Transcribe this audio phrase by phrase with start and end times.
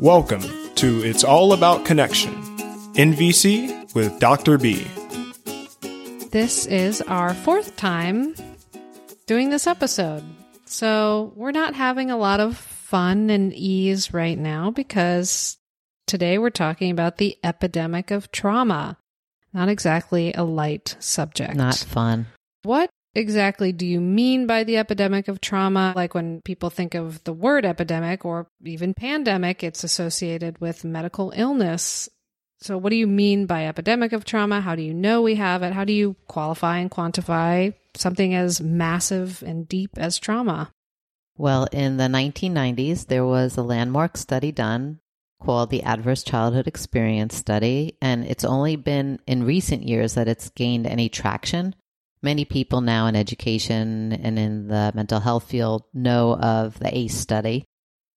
[0.00, 0.42] Welcome
[0.76, 2.32] to It's All About Connection,
[2.94, 4.56] NVC with Dr.
[4.56, 4.86] B.
[6.30, 8.36] This is our fourth time
[9.26, 10.22] doing this episode.
[10.66, 15.58] So we're not having a lot of fun and ease right now because
[16.06, 18.98] today we're talking about the epidemic of trauma.
[19.52, 21.56] Not exactly a light subject.
[21.56, 22.26] Not fun.
[22.62, 22.88] What
[23.18, 25.92] exactly do you mean by the epidemic of trauma?
[25.94, 31.32] Like when people think of the word epidemic or even pandemic, it's associated with medical
[31.36, 32.08] illness.
[32.60, 34.60] So, what do you mean by epidemic of trauma?
[34.60, 35.72] How do you know we have it?
[35.72, 40.72] How do you qualify and quantify something as massive and deep as trauma?
[41.36, 44.98] Well, in the 1990s, there was a landmark study done
[45.40, 50.50] called the Adverse Childhood Experience Study, and it's only been in recent years that it's
[50.50, 51.76] gained any traction.
[52.20, 57.16] Many people now in education and in the mental health field know of the ACE
[57.16, 57.64] study,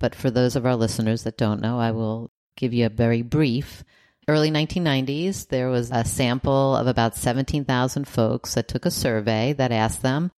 [0.00, 3.22] but for those of our listeners that don't know, I will give you a very
[3.22, 3.84] brief.
[4.28, 9.72] Early 1990s, there was a sample of about 17,000 folks that took a survey that
[9.72, 10.30] asked them,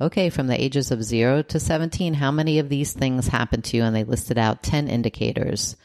[0.00, 3.76] okay, from the ages of 0 to 17, how many of these things happened to
[3.76, 3.82] you?
[3.82, 5.76] And they listed out 10 indicators.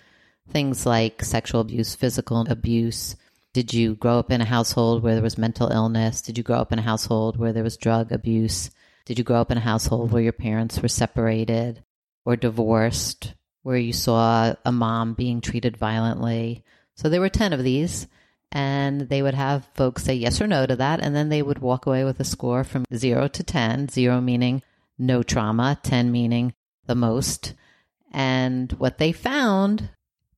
[0.50, 3.16] Things like sexual abuse, physical abuse.
[3.54, 6.22] Did you grow up in a household where there was mental illness?
[6.22, 8.70] Did you grow up in a household where there was drug abuse?
[9.06, 11.84] Did you grow up in a household where your parents were separated
[12.26, 13.34] or divorced,
[13.64, 16.64] where you saw a mom being treated violently?
[16.96, 18.06] So there were 10 of these,
[18.52, 21.60] and they would have folks say yes or no to that, and then they would
[21.60, 24.62] walk away with a score from 0 to 10, 0 meaning
[25.00, 26.54] no trauma, 10 meaning
[26.86, 27.56] the most.
[28.12, 29.90] And what they found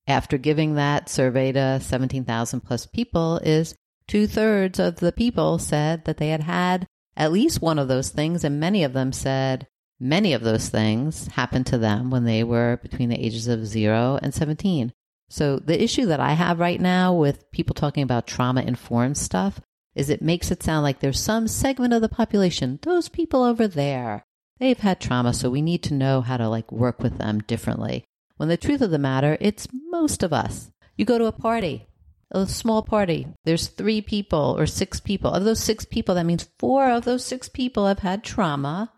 [0.08, 3.76] after giving that survey to 17,000 plus people is
[4.08, 8.10] two thirds of the people said that they had had at least one of those
[8.10, 9.68] things, and many of them said
[10.00, 14.20] many of those things happened to them when they were between the ages of 0
[14.22, 14.92] and 17.
[15.30, 19.62] So the issue that I have right now with people talking about trauma informed stuff
[19.94, 23.68] is it makes it sound like there's some segment of the population, those people over
[23.68, 24.26] there,
[24.60, 28.06] they've had trauma, so we need to know how to like work with them differently.
[28.42, 30.72] When the truth of the matter, it's most of us.
[30.98, 31.86] You go to a party,
[32.32, 35.32] a small party, there's three people or six people.
[35.32, 38.92] Of those six people, that means four of those six people have had trauma.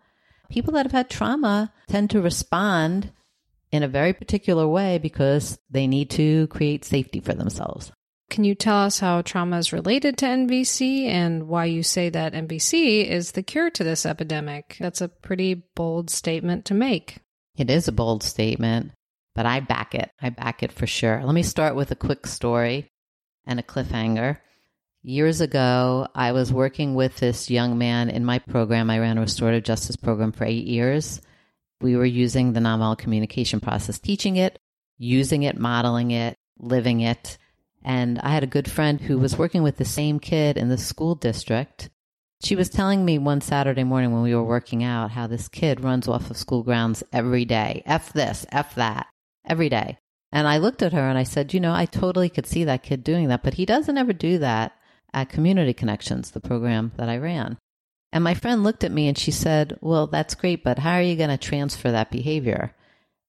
[0.48, 3.12] People that have had trauma tend to respond
[3.70, 7.92] in a very particular way because they need to create safety for themselves.
[8.30, 12.32] Can you tell us how trauma is related to NVC and why you say that
[12.32, 14.78] NVC is the cure to this epidemic?
[14.80, 17.18] That's a pretty bold statement to make.
[17.58, 18.92] It is a bold statement,
[19.34, 20.10] but I back it.
[20.20, 21.22] I back it for sure.
[21.24, 22.90] Let me start with a quick story
[23.46, 24.38] and a cliffhanger.
[25.02, 28.88] Years ago, I was working with this young man in my program.
[28.88, 31.20] I ran a restorative justice program for eight years.
[31.80, 34.58] We were using the nonviolent communication process, teaching it,
[34.96, 37.36] using it, modeling it, living it.
[37.82, 40.78] And I had a good friend who was working with the same kid in the
[40.78, 41.90] school district.
[42.42, 45.84] She was telling me one Saturday morning when we were working out how this kid
[45.84, 47.82] runs off of school grounds every day.
[47.84, 49.06] F this, F that,
[49.44, 49.98] every day.
[50.32, 52.82] And I looked at her and I said, you know, I totally could see that
[52.82, 54.72] kid doing that, but he doesn't ever do that
[55.12, 57.56] at Community Connections, the program that I ran.
[58.12, 61.02] And my friend looked at me and she said, Well, that's great, but how are
[61.02, 62.74] you going to transfer that behavior?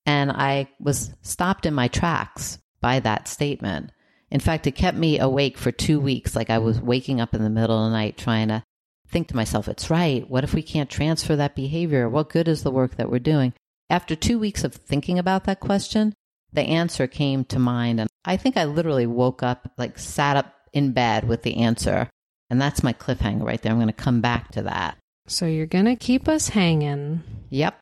[0.06, 3.92] And I was stopped in my tracks by that statement.
[4.30, 6.36] In fact, it kept me awake for two weeks.
[6.36, 8.64] Like I was waking up in the middle of the night trying to
[9.08, 10.30] think to myself, It's right.
[10.30, 12.10] What if we can't transfer that behavior?
[12.10, 13.54] What good is the work that we're doing?
[13.90, 16.14] After two weeks of thinking about that question,
[16.52, 18.00] the answer came to mind.
[18.00, 22.10] And I think I literally woke up, like sat up in bed with the answer
[22.50, 23.72] and that's my cliffhanger right there.
[23.72, 24.98] I'm going to come back to that.
[25.28, 27.24] So you're going to keep us hanging.
[27.50, 27.80] Yep.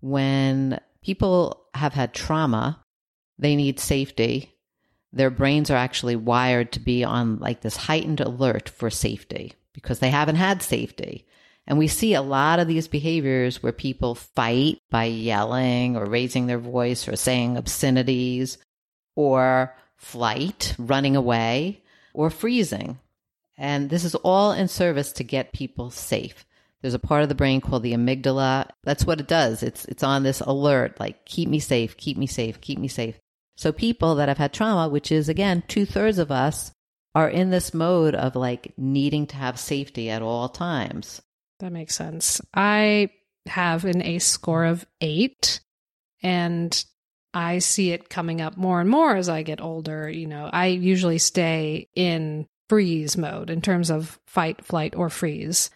[0.00, 2.82] When people have had trauma,
[3.38, 4.54] they need safety.
[5.12, 9.98] Their brains are actually wired to be on like this heightened alert for safety because
[9.98, 11.26] they haven't had safety.
[11.66, 16.46] And we see a lot of these behaviors where people fight by yelling or raising
[16.46, 18.58] their voice or saying obscenities
[19.14, 21.82] or flight, running away,
[22.14, 22.98] or freezing.
[23.56, 26.44] And this is all in service to get people safe.
[26.80, 28.70] There's a part of the brain called the amygdala.
[28.84, 29.62] That's what it does.
[29.62, 33.18] It's it's on this alert, like keep me safe, keep me safe, keep me safe.
[33.56, 36.72] So people that have had trauma, which is again two thirds of us,
[37.14, 41.20] are in this mode of like needing to have safety at all times.
[41.60, 42.40] That makes sense.
[42.52, 43.10] I
[43.46, 45.60] have an ACE score of eight,
[46.22, 46.84] and
[47.32, 50.10] I see it coming up more and more as I get older.
[50.10, 55.70] You know, I usually stay in freeze mode in terms of fight, flight, or freeze.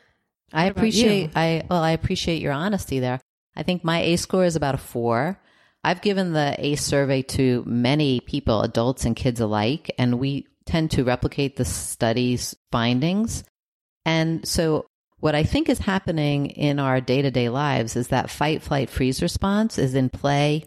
[0.52, 3.20] I appreciate I well, I appreciate your honesty there.
[3.56, 5.40] I think my ACE score is about a four.
[5.82, 10.92] I've given the ACE survey to many people, adults and kids alike, and we tend
[10.92, 13.44] to replicate the study's findings.
[14.06, 14.86] And so,
[15.24, 18.90] what I think is happening in our day to day lives is that fight, flight,
[18.90, 20.66] freeze response is in play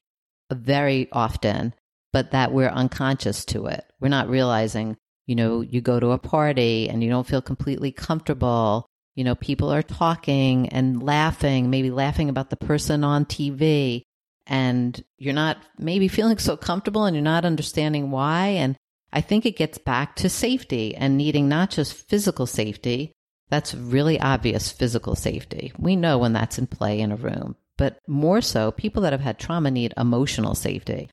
[0.51, 1.75] very often,
[2.11, 3.85] but that we're unconscious to it.
[3.99, 7.91] We're not realizing, you know, you go to a party and you don't feel completely
[7.91, 8.87] comfortable.
[9.13, 14.01] You know, people are talking and laughing, maybe laughing about the person on TV
[14.47, 18.47] and you're not maybe feeling so comfortable and you're not understanding why.
[18.47, 18.75] And
[19.13, 23.11] I think it gets back to safety and needing not just physical safety.
[23.49, 25.71] That's really obvious physical safety.
[25.77, 29.21] We know when that's in play in a room, but more so, people that have
[29.21, 31.09] had trauma need emotional safety.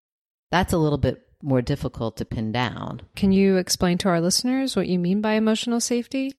[0.51, 3.03] That's a little bit more difficult to pin down.
[3.15, 6.33] Can you explain to our listeners what you mean by emotional safety?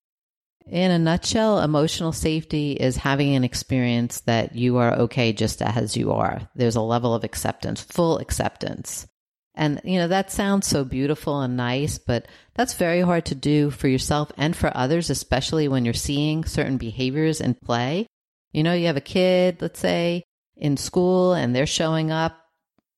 [0.68, 5.96] In a nutshell, emotional safety is having an experience that you are okay just as
[5.96, 6.50] you are.
[6.56, 9.06] There's a level of acceptance, full acceptance.
[9.56, 13.72] And, you know, that sounds so beautiful and nice, but that's very hard to do
[13.72, 18.06] for yourself and for others, especially when you're seeing certain behaviors in play.
[18.52, 20.24] You know, you have a kid, let's say,
[20.58, 22.38] in school and they're showing up,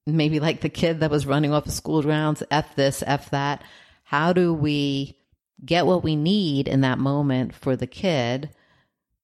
[0.08, 3.64] maybe like the kid that was running off the school grounds, F this, F that.
[4.04, 5.18] How do we
[5.64, 8.50] get what we need in that moment for the kid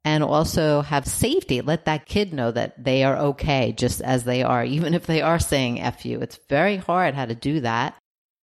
[0.06, 1.62] and also have safety.
[1.62, 5.22] Let that kid know that they are okay just as they are, even if they
[5.22, 6.22] are saying F you.
[6.22, 7.96] It's very hard how to do that.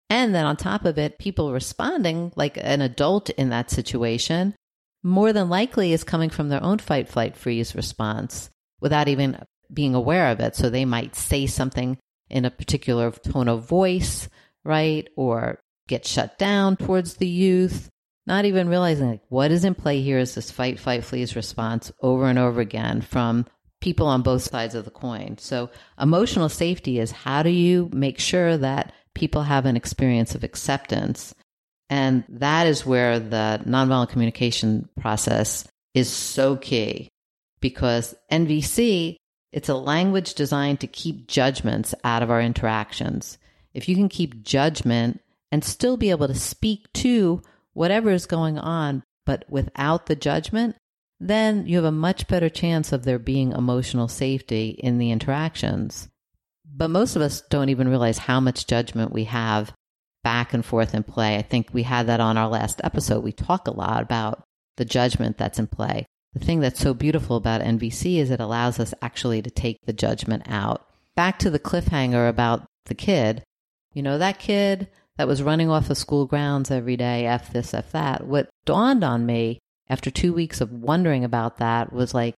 [0.08, 4.54] And then on top of it, people responding like an adult in that situation
[5.02, 9.38] more than likely is coming from their own fight, flight, freeze response without even
[9.72, 10.56] being aware of it.
[10.56, 11.96] So they might say something
[12.28, 14.28] in a particular tone of voice,
[14.64, 15.08] right?
[15.16, 17.88] Or get shut down towards the youth,
[18.30, 21.90] not even realizing like what is in play here is this fight, fight, flees response
[22.00, 23.44] over and over again from
[23.80, 25.36] people on both sides of the coin.
[25.36, 25.68] So
[26.00, 31.34] emotional safety is how do you make sure that people have an experience of acceptance?
[31.88, 37.08] And that is where the nonviolent communication process is so key
[37.60, 39.16] because NVC,
[39.52, 43.38] it's a language designed to keep judgments out of our interactions.
[43.74, 48.58] If you can keep judgment and still be able to speak to whatever is going
[48.58, 50.76] on, but without the judgment,
[51.18, 56.08] then you have a much better chance of there being emotional safety in the interactions.
[56.64, 59.72] But most of us don't even realize how much judgment we have
[60.22, 61.36] back and forth in play.
[61.36, 63.22] I think we had that on our last episode.
[63.22, 64.42] We talk a lot about
[64.76, 66.06] the judgment that's in play.
[66.32, 69.92] The thing that's so beautiful about NVC is it allows us actually to take the
[69.92, 70.86] judgment out.
[71.16, 73.42] Back to the cliffhanger about the kid.
[73.92, 74.88] You know, that kid
[75.20, 78.26] that was running off the school grounds every day, F this, F that.
[78.26, 79.58] What dawned on me
[79.90, 82.34] after two weeks of wondering about that was like,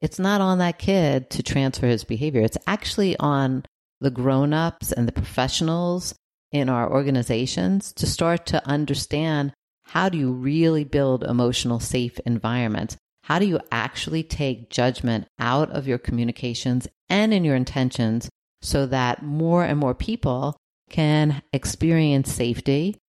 [0.00, 2.42] it's not on that kid to transfer his behavior.
[2.42, 3.64] It's actually on
[4.00, 6.12] the grown ups and the professionals
[6.50, 9.52] in our organizations to start to understand
[9.84, 12.96] how do you really build emotional safe environments?
[13.22, 18.28] How do you actually take judgment out of your communications and in your intentions
[18.60, 20.56] so that more and more people
[20.90, 23.00] can experience safety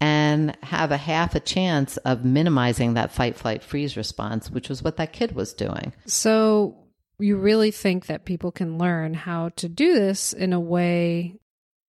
[0.00, 4.82] and have a half a chance of minimizing that fight, flight, freeze response, which was
[4.82, 5.92] what that kid was doing.
[6.06, 6.76] So,
[7.18, 11.38] you really think that people can learn how to do this in a way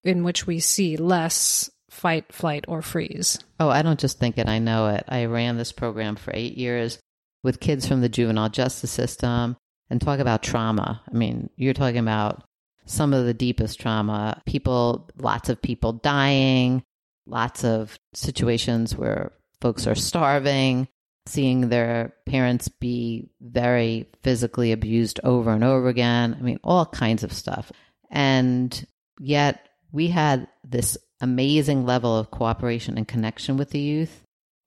[0.03, 3.39] in which we see less fight, flight, or freeze?
[3.59, 5.05] Oh, I don't just think it, I know it.
[5.07, 6.99] I ran this program for eight years
[7.43, 9.57] with kids from the juvenile justice system
[9.89, 11.01] and talk about trauma.
[11.11, 12.43] I mean, you're talking about
[12.85, 14.41] some of the deepest trauma.
[14.45, 16.83] People, lots of people dying,
[17.25, 20.87] lots of situations where folks are starving,
[21.25, 26.35] seeing their parents be very physically abused over and over again.
[26.37, 27.71] I mean, all kinds of stuff.
[28.09, 28.85] And
[29.19, 34.21] yet we had this amazing level of cooperation and connection with the youth.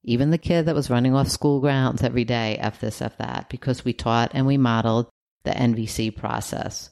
[0.05, 3.49] Even the kid that was running off school grounds every day, F this, F that,
[3.51, 5.09] because we taught and we modeled
[5.45, 6.91] the NVC process.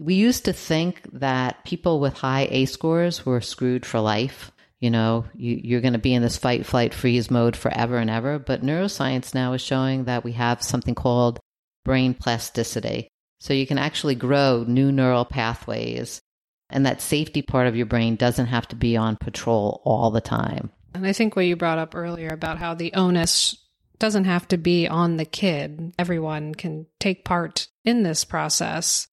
[0.00, 4.50] We used to think that people with high ACE scores were screwed for life.
[4.78, 8.08] You know, you, you're going to be in this fight, flight, freeze mode forever and
[8.08, 8.38] ever.
[8.38, 11.38] But neuroscience now is showing that we have something called
[11.84, 13.08] brain plasticity.
[13.40, 16.22] So you can actually grow new neural pathways,
[16.70, 20.22] and that safety part of your brain doesn't have to be on patrol all the
[20.22, 20.70] time.
[20.94, 23.54] And I think what you brought up earlier about how the onus
[23.98, 25.92] doesn't have to be on the kid.
[25.98, 29.08] Everyone can take part in this process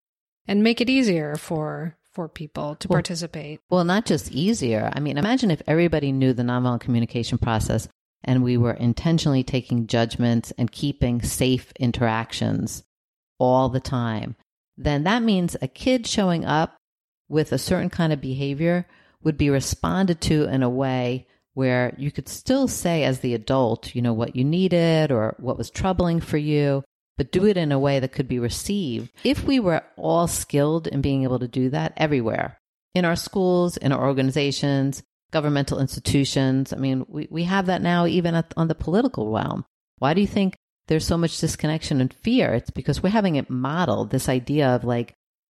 [0.47, 3.59] and make it easier for for people to well, participate.
[3.69, 4.89] Well, not just easier.
[4.91, 7.87] I mean, imagine if everybody knew the nonviolent communication process
[8.23, 12.83] and we were intentionally taking judgments and keeping safe interactions
[13.37, 14.35] all the time.
[14.75, 16.75] Then that means a kid showing up
[17.29, 18.87] with a certain kind of behavior
[19.23, 23.95] would be responded to in a way where you could still say as the adult,
[23.95, 26.83] you know, what you needed or what was troubling for you,
[27.17, 29.11] but do it in a way that could be received.
[29.23, 32.59] If we were all skilled in being able to do that everywhere,
[32.93, 38.05] in our schools, in our organizations, governmental institutions, I mean, we, we have that now
[38.05, 39.65] even at, on the political realm.
[39.97, 40.55] Why do you think
[40.87, 42.53] there's so much disconnection and fear?
[42.53, 45.13] It's because we're having it modeled, this idea of like,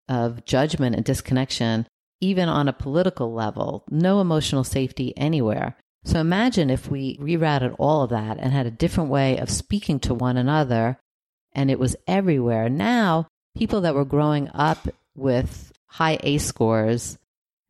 [0.08, 1.86] of judgment and disconnection,
[2.20, 5.76] even on a political level, no emotional safety anywhere.
[6.04, 10.00] So imagine if we rerouted all of that and had a different way of speaking
[10.00, 10.98] to one another
[11.54, 12.68] and it was everywhere.
[12.68, 17.18] Now, people that were growing up with high ACE scores,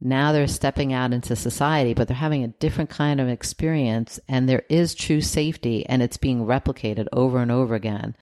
[0.00, 4.48] now they're stepping out into society, but they're having a different kind of experience and
[4.48, 8.16] there is true safety and it's being replicated over and over again.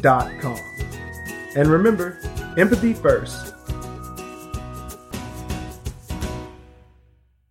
[0.00, 0.58] dot com.
[1.56, 2.18] And remember,
[2.56, 3.55] empathy first